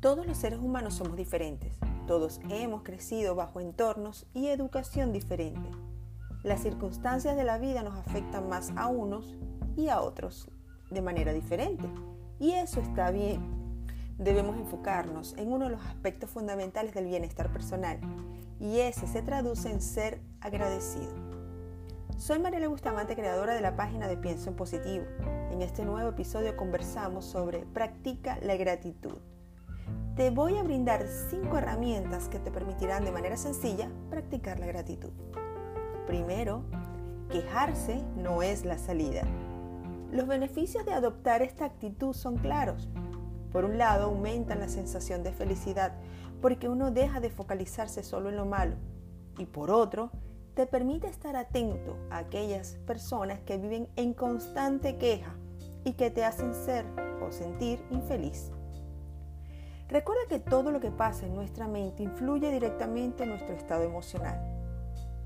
Todos 0.00 0.26
los 0.26 0.38
seres 0.38 0.60
humanos 0.60 0.94
somos 0.94 1.14
diferentes. 1.14 1.78
Todos 2.06 2.40
hemos 2.48 2.82
crecido 2.82 3.34
bajo 3.34 3.60
entornos 3.60 4.26
y 4.32 4.46
educación 4.46 5.12
diferente. 5.12 5.70
Las 6.42 6.62
circunstancias 6.62 7.36
de 7.36 7.44
la 7.44 7.58
vida 7.58 7.82
nos 7.82 7.98
afectan 7.98 8.48
más 8.48 8.72
a 8.76 8.86
unos 8.86 9.36
y 9.76 9.90
a 9.90 10.00
otros 10.00 10.48
de 10.90 11.02
manera 11.02 11.34
diferente. 11.34 11.86
Y 12.38 12.52
eso 12.52 12.80
está 12.80 13.10
bien. 13.10 13.42
Debemos 14.16 14.56
enfocarnos 14.56 15.36
en 15.36 15.52
uno 15.52 15.66
de 15.66 15.72
los 15.72 15.84
aspectos 15.84 16.30
fundamentales 16.30 16.94
del 16.94 17.04
bienestar 17.04 17.52
personal. 17.52 18.00
Y 18.58 18.78
ese 18.78 19.06
se 19.06 19.20
traduce 19.20 19.70
en 19.70 19.82
ser 19.82 20.22
agradecido. 20.40 21.12
Soy 22.16 22.38
Mariela 22.38 22.68
Bustamante, 22.68 23.16
creadora 23.16 23.52
de 23.52 23.60
la 23.60 23.76
página 23.76 24.08
de 24.08 24.16
Pienso 24.16 24.48
en 24.48 24.56
Positivo. 24.56 25.04
En 25.50 25.60
este 25.60 25.84
nuevo 25.84 26.08
episodio 26.08 26.56
conversamos 26.56 27.26
sobre 27.26 27.66
Practica 27.66 28.38
la 28.40 28.56
gratitud 28.56 29.18
te 30.20 30.28
voy 30.28 30.58
a 30.58 30.62
brindar 30.62 31.06
cinco 31.30 31.56
herramientas 31.56 32.28
que 32.28 32.38
te 32.38 32.50
permitirán 32.50 33.06
de 33.06 33.10
manera 33.10 33.38
sencilla 33.38 33.90
practicar 34.10 34.60
la 34.60 34.66
gratitud. 34.66 35.08
Primero, 36.06 36.62
quejarse 37.30 38.02
no 38.18 38.42
es 38.42 38.66
la 38.66 38.76
salida. 38.76 39.22
Los 40.12 40.26
beneficios 40.26 40.84
de 40.84 40.92
adoptar 40.92 41.40
esta 41.40 41.64
actitud 41.64 42.12
son 42.12 42.36
claros. 42.36 42.90
Por 43.50 43.64
un 43.64 43.78
lado, 43.78 44.08
aumentan 44.08 44.60
la 44.60 44.68
sensación 44.68 45.22
de 45.22 45.32
felicidad 45.32 45.94
porque 46.42 46.68
uno 46.68 46.90
deja 46.90 47.20
de 47.20 47.30
focalizarse 47.30 48.02
solo 48.02 48.28
en 48.28 48.36
lo 48.36 48.44
malo. 48.44 48.76
Y 49.38 49.46
por 49.46 49.70
otro, 49.70 50.10
te 50.52 50.66
permite 50.66 51.06
estar 51.06 51.34
atento 51.34 51.96
a 52.10 52.18
aquellas 52.18 52.74
personas 52.86 53.40
que 53.40 53.56
viven 53.56 53.88
en 53.96 54.12
constante 54.12 54.98
queja 54.98 55.34
y 55.82 55.94
que 55.94 56.10
te 56.10 56.26
hacen 56.26 56.52
ser 56.52 56.84
o 57.26 57.32
sentir 57.32 57.82
infeliz. 57.90 58.52
Recuerda 59.90 60.22
que 60.28 60.38
todo 60.38 60.70
lo 60.70 60.80
que 60.80 60.90
pasa 60.90 61.26
en 61.26 61.34
nuestra 61.34 61.66
mente 61.66 62.02
influye 62.02 62.50
directamente 62.52 63.24
en 63.24 63.30
nuestro 63.30 63.54
estado 63.54 63.82
emocional. 63.82 64.40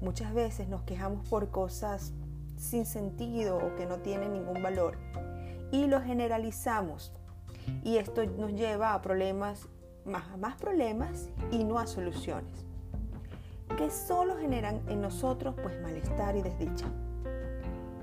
Muchas 0.00 0.32
veces 0.32 0.68
nos 0.68 0.82
quejamos 0.82 1.28
por 1.28 1.50
cosas 1.50 2.12
sin 2.56 2.86
sentido 2.86 3.58
o 3.58 3.76
que 3.76 3.86
no 3.86 3.98
tienen 3.98 4.32
ningún 4.32 4.62
valor 4.62 4.98
y 5.70 5.86
lo 5.86 6.00
generalizamos 6.00 7.12
y 7.82 7.98
esto 7.98 8.24
nos 8.24 8.54
lleva 8.54 8.94
a 8.94 9.02
problemas, 9.02 9.68
más, 10.04 10.36
más 10.38 10.56
problemas 10.56 11.28
y 11.50 11.64
no 11.64 11.78
a 11.78 11.86
soluciones 11.86 12.64
que 13.76 13.90
solo 13.90 14.36
generan 14.36 14.80
en 14.88 15.00
nosotros 15.00 15.54
pues 15.60 15.80
malestar 15.82 16.36
y 16.36 16.42
desdicha. 16.42 16.86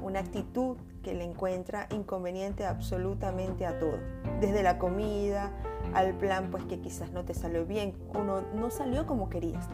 Una 0.01 0.19
actitud 0.19 0.77
que 1.01 1.13
le 1.13 1.23
encuentra 1.23 1.87
inconveniente 1.91 2.65
absolutamente 2.65 3.65
a 3.65 3.79
todo, 3.79 3.97
desde 4.41 4.63
la 4.63 4.77
comida, 4.79 5.51
al 5.93 6.13
plan 6.17 6.49
pues 6.51 6.65
que 6.65 6.81
quizás 6.81 7.11
no 7.11 7.23
te 7.23 7.33
salió 7.33 7.65
bien 7.65 7.93
o 8.13 8.23
no, 8.23 8.71
salió 8.71 9.05
como 9.05 9.29
querías. 9.29 9.69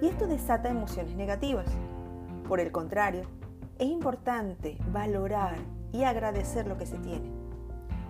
Y 0.00 0.06
esto 0.06 0.26
desata 0.26 0.68
emociones 0.68 1.16
negativas. 1.16 1.66
Por 2.46 2.60
el 2.60 2.70
contrario, 2.70 3.22
es 3.78 3.88
importante 3.88 4.78
valorar 4.92 5.56
y 5.92 6.04
agradecer 6.04 6.66
lo 6.66 6.76
que 6.76 6.86
se 6.86 6.98
tiene. 6.98 7.32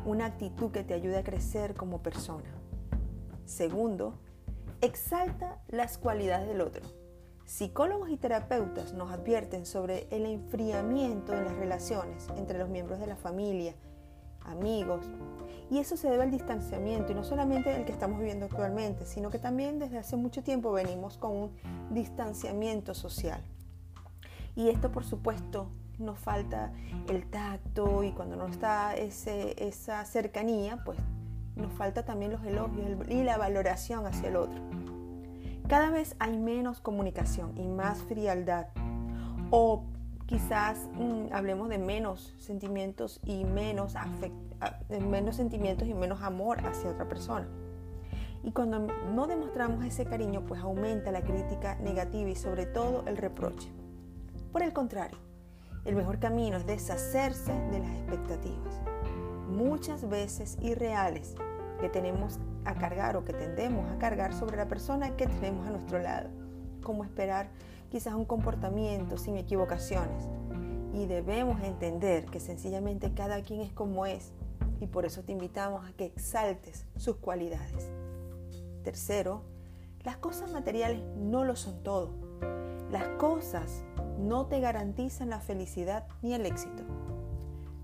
Una 0.04 0.26
actitud 0.26 0.70
que 0.70 0.82
te 0.82 0.94
ayude 0.94 1.18
a 1.18 1.24
crecer 1.24 1.74
como 1.74 2.02
persona. 2.02 2.50
Segundo, 3.46 4.18
exalta 4.80 5.62
las 5.68 5.96
cualidades 5.96 6.48
del 6.48 6.60
otro. 6.60 6.82
Psicólogos 7.46 8.10
y 8.10 8.16
terapeutas 8.16 8.94
nos 8.94 9.12
advierten 9.12 9.64
sobre 9.64 10.08
el 10.10 10.26
enfriamiento 10.26 11.34
en 11.34 11.44
las 11.44 11.54
relaciones 11.54 12.28
entre 12.36 12.58
los 12.58 12.68
miembros 12.68 12.98
de 12.98 13.06
la 13.06 13.16
familia, 13.16 13.74
amigos, 14.44 15.06
y 15.70 15.78
eso 15.78 15.96
se 15.96 16.10
debe 16.10 16.24
al 16.24 16.30
distanciamiento, 16.30 17.12
y 17.12 17.14
no 17.14 17.24
solamente 17.24 17.74
el 17.74 17.84
que 17.84 17.92
estamos 17.92 18.18
viviendo 18.18 18.46
actualmente, 18.46 19.06
sino 19.06 19.30
que 19.30 19.38
también 19.38 19.78
desde 19.78 19.98
hace 19.98 20.16
mucho 20.16 20.42
tiempo 20.42 20.72
venimos 20.72 21.16
con 21.16 21.32
un 21.32 21.50
distanciamiento 21.90 22.94
social. 22.94 23.40
Y 24.56 24.68
esto, 24.68 24.92
por 24.92 25.04
supuesto, 25.04 25.68
nos 25.98 26.18
falta 26.18 26.72
el 27.08 27.26
tacto 27.26 28.02
y 28.02 28.12
cuando 28.12 28.36
no 28.36 28.46
está 28.46 28.94
esa 28.94 30.04
cercanía, 30.04 30.82
pues 30.84 30.98
nos 31.56 31.72
falta 31.72 32.04
también 32.04 32.32
los 32.32 32.44
elogios 32.44 33.08
y 33.08 33.22
la 33.22 33.38
valoración 33.38 34.06
hacia 34.06 34.28
el 34.28 34.36
otro. 34.36 34.60
Cada 35.68 35.90
vez 35.90 36.14
hay 36.18 36.36
menos 36.36 36.80
comunicación 36.80 37.56
y 37.56 37.66
más 37.68 38.02
frialdad 38.02 38.66
o 39.50 39.84
quizás 40.26 40.88
mm, 40.94 41.32
hablemos 41.32 41.68
de 41.68 41.78
menos 41.78 42.34
sentimientos 42.38 43.20
y 43.24 43.44
menos, 43.44 43.94
menos 44.88 45.36
sentimientos 45.36 45.88
y 45.88 45.94
menos 45.94 46.22
amor 46.22 46.64
hacia 46.66 46.90
otra 46.90 47.08
persona. 47.08 47.46
Y 48.42 48.52
cuando 48.52 48.78
no 48.78 49.26
demostramos 49.26 49.84
ese 49.84 50.04
cariño, 50.04 50.44
pues 50.46 50.60
aumenta 50.60 51.10
la 51.10 51.22
crítica 51.22 51.76
negativa 51.76 52.28
y 52.28 52.36
sobre 52.36 52.66
todo 52.66 53.04
el 53.06 53.16
reproche. 53.16 53.70
Por 54.52 54.62
el 54.62 54.72
contrario, 54.72 55.18
el 55.84 55.96
mejor 55.96 56.18
camino 56.18 56.56
es 56.56 56.66
deshacerse 56.66 57.52
de 57.70 57.78
las 57.78 57.90
expectativas, 57.90 58.80
muchas 59.48 60.08
veces 60.08 60.56
irreales, 60.60 61.34
que 61.80 61.88
tenemos 61.88 62.38
a 62.64 62.74
cargar 62.74 63.16
o 63.16 63.24
que 63.24 63.32
tendemos 63.32 63.90
a 63.90 63.98
cargar 63.98 64.32
sobre 64.32 64.56
la 64.56 64.68
persona 64.68 65.16
que 65.16 65.26
tenemos 65.26 65.66
a 65.66 65.70
nuestro 65.70 65.98
lado, 65.98 66.30
como 66.82 67.04
esperar 67.04 67.48
quizás 67.94 68.14
un 68.14 68.24
comportamiento 68.24 69.16
sin 69.16 69.36
equivocaciones. 69.36 70.28
Y 70.94 71.06
debemos 71.06 71.62
entender 71.62 72.26
que 72.26 72.40
sencillamente 72.40 73.14
cada 73.14 73.40
quien 73.42 73.60
es 73.60 73.72
como 73.72 74.04
es 74.04 74.32
y 74.80 74.88
por 74.88 75.04
eso 75.06 75.22
te 75.22 75.30
invitamos 75.30 75.88
a 75.88 75.92
que 75.92 76.06
exaltes 76.06 76.86
sus 76.96 77.18
cualidades. 77.18 77.88
Tercero, 78.82 79.42
las 80.02 80.16
cosas 80.16 80.50
materiales 80.50 81.04
no 81.16 81.44
lo 81.44 81.54
son 81.54 81.84
todo. 81.84 82.10
Las 82.90 83.06
cosas 83.10 83.84
no 84.18 84.46
te 84.46 84.58
garantizan 84.58 85.30
la 85.30 85.38
felicidad 85.38 86.08
ni 86.20 86.34
el 86.34 86.46
éxito. 86.46 86.82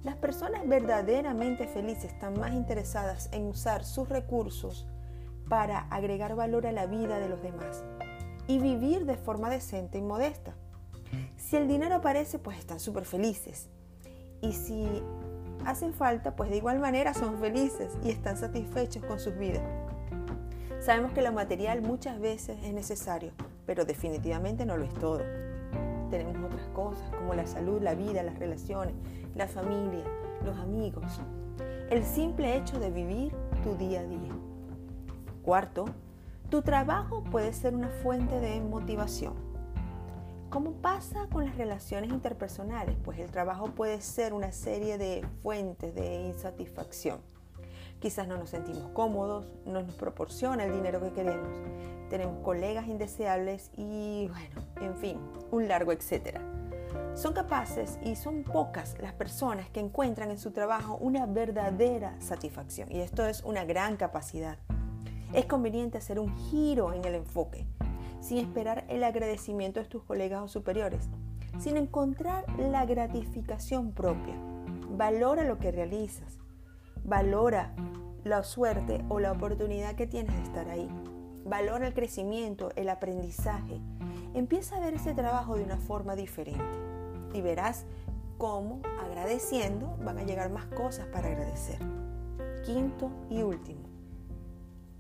Las 0.03 0.17
personas 0.17 0.67
verdaderamente 0.67 1.69
felices 1.69 2.07
están 2.07 2.37
más 2.37 2.53
interesadas 2.55 3.29
en 3.31 3.47
usar 3.47 3.85
sus 3.85 4.09
recursos 4.09 4.89
para 5.49 5.83
agregar 5.83 6.35
valor 6.35 6.67
a 6.67 6.73
la 6.73 6.87
vida 6.87 7.21
de 7.21 7.29
los 7.29 7.41
demás 7.43 7.85
y 8.51 8.59
vivir 8.59 9.07
de 9.07 9.17
forma 9.17 9.49
decente 9.49 9.99
y 9.99 10.03
modesta. 10.03 10.57
Si 11.37 11.57
el 11.57 11.69
dinero 11.69 11.95
aparece, 11.95 12.41
pues 12.41 12.59
están 12.59 12.81
súper 12.81 13.05
felices. 13.05 13.69
Y 14.41 14.55
si 14.55 14.89
hacen 15.65 15.95
falta, 15.95 16.35
pues 16.35 16.51
de 16.51 16.57
igual 16.57 16.81
manera 16.81 17.15
son 17.15 17.39
felices 17.39 17.97
y 18.03 18.11
están 18.11 18.37
satisfechos 18.37 19.05
con 19.05 19.21
sus 19.21 19.37
vidas. 19.39 19.63
Sabemos 20.81 21.13
que 21.13 21.23
lo 21.23 21.31
material 21.31 21.81
muchas 21.81 22.19
veces 22.19 22.59
es 22.65 22.75
necesario, 22.75 23.31
pero 23.67 23.85
definitivamente 23.85 24.67
no 24.67 24.77
lo 24.77 24.85
es 24.85 24.95
todo. 24.95 25.23
Tenemos 26.11 26.43
otras 26.45 26.67
cosas 26.71 27.09
como 27.15 27.35
la 27.35 27.47
salud, 27.47 27.81
la 27.81 27.95
vida, 27.95 28.25
las 28.25 28.37
relaciones, 28.37 28.97
la 29.37 29.47
familia, 29.47 30.05
los 30.45 30.59
amigos. 30.59 31.21
El 31.89 32.05
simple 32.05 32.57
hecho 32.57 32.81
de 32.81 32.91
vivir 32.91 33.33
tu 33.63 33.77
día 33.77 34.01
a 34.01 34.05
día. 34.05 34.33
Cuarto, 35.43 35.85
tu 36.51 36.63
trabajo 36.63 37.23
puede 37.23 37.53
ser 37.53 37.77
una 37.77 37.89
fuente 37.89 38.41
de 38.41 38.61
motivación. 38.61 39.35
¿Cómo 40.51 40.73
pasa 40.73 41.29
con 41.31 41.45
las 41.47 41.57
relaciones 41.57 42.11
interpersonales? 42.11 42.97
Pues 43.05 43.21
el 43.21 43.31
trabajo 43.31 43.67
puede 43.67 44.01
ser 44.01 44.33
una 44.33 44.51
serie 44.51 44.99
de 44.99 45.25
fuentes 45.45 45.95
de 45.95 46.23
insatisfacción. 46.23 47.21
Quizás 48.01 48.27
no 48.27 48.37
nos 48.37 48.51
sentimos 48.51 48.91
cómodos, 48.91 49.47
no 49.65 49.83
nos 49.83 49.95
proporciona 49.95 50.65
el 50.65 50.73
dinero 50.73 51.01
que 51.01 51.13
queremos, 51.13 51.57
tenemos 52.09 52.43
colegas 52.43 52.89
indeseables 52.89 53.71
y 53.77 54.29
bueno, 54.29 54.67
en 54.81 54.97
fin, 54.97 55.21
un 55.53 55.69
largo 55.69 55.93
etcétera. 55.93 56.41
Son 57.15 57.33
capaces 57.33 58.01
y 58.03 58.17
son 58.17 58.43
pocas 58.43 58.97
las 59.01 59.13
personas 59.13 59.71
que 59.71 59.79
encuentran 59.79 60.33
en 60.33 60.39
su 60.39 60.51
trabajo 60.51 60.97
una 60.97 61.27
verdadera 61.27 62.21
satisfacción 62.21 62.91
y 62.91 63.01
esto 63.01 63.25
es 63.25 63.45
una 63.45 63.65
gran 63.65 63.97
capacidad. 63.97 64.59
Es 65.33 65.47
conveniente 65.47 65.99
hacer 65.99 66.19
un 66.19 66.37
giro 66.37 66.93
en 66.93 67.05
el 67.05 67.15
enfoque, 67.15 67.67
sin 68.21 68.39
esperar 68.39 68.85
el 68.89 69.05
agradecimiento 69.05 69.81
de 69.81 69.87
tus 69.87 70.03
colegas 70.03 70.43
o 70.43 70.49
superiores, 70.49 71.09
sin 71.59 71.77
encontrar 71.77 72.45
la 72.59 72.85
gratificación 72.85 73.93
propia. 73.93 74.35
Valora 74.97 75.45
lo 75.45 75.59
que 75.59 75.71
realizas, 75.71 76.39
valora 77.05 77.75
la 78.25 78.43
suerte 78.43 79.05
o 79.09 79.21
la 79.21 79.33
oportunidad 79.33 79.95
que 79.95 80.07
tienes 80.07 80.35
de 80.35 80.43
estar 80.43 80.69
ahí. 80.69 80.89
Valora 81.45 81.87
el 81.87 81.95
crecimiento, 81.95 82.71
el 82.77 82.89
aprendizaje. 82.89 83.81
Empieza 84.35 84.77
a 84.77 84.81
ver 84.81 84.95
ese 84.95 85.15
trabajo 85.15 85.57
de 85.57 85.65
una 85.65 85.79
forma 85.79 86.17
diferente 86.17 86.65
y 87.33 87.41
verás 87.41 87.87
cómo 88.37 88.81
agradeciendo 89.01 89.97
van 90.05 90.19
a 90.19 90.25
llegar 90.25 90.51
más 90.51 90.67
cosas 90.67 91.07
para 91.07 91.29
agradecer. 91.29 91.79
Quinto 92.65 93.11
y 93.31 93.43
último, 93.43 93.90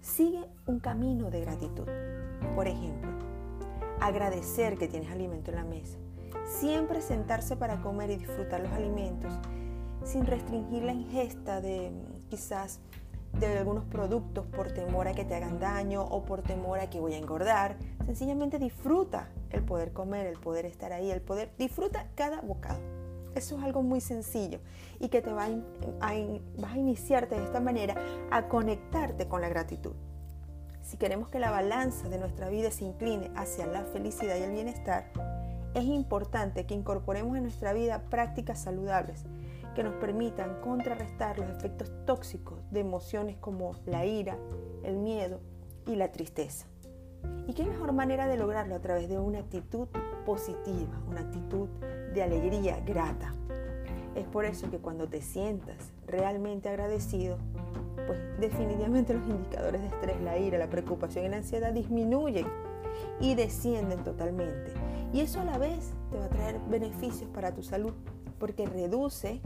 Sigue 0.00 0.46
un 0.66 0.80
camino 0.80 1.30
de 1.30 1.42
gratitud. 1.42 1.86
Por 2.54 2.66
ejemplo, 2.66 3.10
agradecer 4.00 4.78
que 4.78 4.88
tienes 4.88 5.10
alimento 5.10 5.50
en 5.50 5.56
la 5.58 5.64
mesa. 5.64 5.98
Siempre 6.46 7.02
sentarse 7.02 7.54
para 7.54 7.82
comer 7.82 8.10
y 8.10 8.16
disfrutar 8.16 8.60
los 8.60 8.72
alimentos 8.72 9.38
sin 10.02 10.24
restringir 10.24 10.84
la 10.84 10.92
ingesta 10.92 11.60
de 11.60 11.92
quizás 12.30 12.80
de 13.38 13.58
algunos 13.58 13.84
productos 13.84 14.46
por 14.46 14.72
temor 14.72 15.06
a 15.06 15.12
que 15.12 15.26
te 15.26 15.34
hagan 15.34 15.60
daño 15.60 16.02
o 16.02 16.24
por 16.24 16.42
temor 16.42 16.80
a 16.80 16.88
que 16.88 16.98
voy 16.98 17.12
a 17.12 17.18
engordar. 17.18 17.76
Sencillamente 18.06 18.58
disfruta 18.58 19.28
el 19.50 19.62
poder 19.62 19.92
comer, 19.92 20.26
el 20.26 20.38
poder 20.38 20.64
estar 20.64 20.94
ahí, 20.94 21.10
el 21.10 21.20
poder, 21.20 21.52
disfruta 21.58 22.06
cada 22.14 22.40
bocado. 22.40 22.99
Eso 23.34 23.58
es 23.58 23.64
algo 23.64 23.82
muy 23.82 24.00
sencillo 24.00 24.60
y 24.98 25.08
que 25.08 25.22
te 25.22 25.32
va 25.32 25.46
a, 25.46 25.50
vas 26.58 26.72
a 26.72 26.78
iniciarte 26.78 27.36
de 27.36 27.44
esta 27.44 27.60
manera 27.60 27.94
a 28.30 28.48
conectarte 28.48 29.28
con 29.28 29.40
la 29.40 29.48
gratitud. 29.48 29.94
Si 30.82 30.96
queremos 30.96 31.28
que 31.28 31.38
la 31.38 31.50
balanza 31.50 32.08
de 32.08 32.18
nuestra 32.18 32.48
vida 32.48 32.70
se 32.70 32.84
incline 32.84 33.30
hacia 33.36 33.66
la 33.66 33.84
felicidad 33.84 34.36
y 34.36 34.42
el 34.42 34.52
bienestar, 34.52 35.12
es 35.74 35.84
importante 35.84 36.66
que 36.66 36.74
incorporemos 36.74 37.36
en 37.36 37.44
nuestra 37.44 37.72
vida 37.72 38.02
prácticas 38.10 38.58
saludables 38.58 39.24
que 39.74 39.84
nos 39.84 39.94
permitan 39.94 40.60
contrarrestar 40.60 41.38
los 41.38 41.48
efectos 41.48 41.92
tóxicos 42.06 42.58
de 42.72 42.80
emociones 42.80 43.36
como 43.36 43.76
la 43.86 44.04
ira, 44.04 44.36
el 44.82 44.96
miedo 44.96 45.40
y 45.86 45.94
la 45.94 46.10
tristeza. 46.10 46.66
¿Y 47.46 47.54
qué 47.54 47.64
mejor 47.64 47.92
manera 47.92 48.26
de 48.26 48.36
lograrlo 48.36 48.74
a 48.74 48.80
través 48.80 49.08
de 49.08 49.18
una 49.18 49.38
actitud 49.38 49.88
positiva, 50.24 51.00
una 51.08 51.20
actitud 51.20 51.68
de 52.14 52.22
alegría 52.22 52.80
grata? 52.80 53.34
Es 54.14 54.26
por 54.26 54.44
eso 54.44 54.70
que 54.70 54.78
cuando 54.78 55.08
te 55.08 55.22
sientas 55.22 55.92
realmente 56.06 56.68
agradecido, 56.68 57.38
pues 58.06 58.18
definitivamente 58.40 59.14
los 59.14 59.26
indicadores 59.28 59.80
de 59.82 59.86
estrés, 59.88 60.20
la 60.22 60.38
ira, 60.38 60.58
la 60.58 60.68
preocupación 60.68 61.24
y 61.24 61.28
la 61.28 61.36
ansiedad 61.36 61.72
disminuyen 61.72 62.46
y 63.20 63.34
descienden 63.34 64.02
totalmente. 64.02 64.72
Y 65.12 65.20
eso 65.20 65.40
a 65.40 65.44
la 65.44 65.58
vez 65.58 65.92
te 66.10 66.18
va 66.18 66.24
a 66.24 66.28
traer 66.28 66.60
beneficios 66.68 67.28
para 67.30 67.52
tu 67.52 67.62
salud 67.62 67.92
porque 68.38 68.66
reduce 68.66 69.40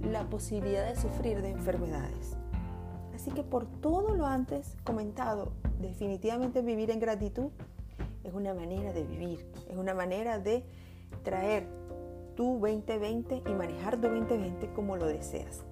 la 0.00 0.28
posibilidad 0.30 0.86
de 0.86 0.96
sufrir 0.96 1.42
de 1.42 1.50
enfermedades. 1.50 2.36
Así 3.14 3.30
que 3.32 3.42
por 3.42 3.66
todo 3.66 4.14
lo 4.14 4.26
antes 4.26 4.76
comentado, 4.84 5.52
definitivamente 5.80 6.62
vivir 6.62 6.90
en 6.90 7.00
gratitud 7.00 7.50
es 8.28 8.34
una 8.34 8.54
manera 8.54 8.92
de 8.92 9.04
vivir, 9.04 9.46
es 9.68 9.76
una 9.76 9.94
manera 9.94 10.38
de 10.38 10.62
traer 11.22 11.66
tu 12.36 12.58
2020 12.60 13.42
y 13.46 13.50
manejar 13.54 14.00
tu 14.00 14.08
2020 14.08 14.72
como 14.72 14.96
lo 14.96 15.06
deseas. 15.06 15.64